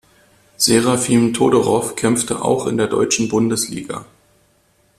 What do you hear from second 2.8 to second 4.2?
deutschen Bundesliga.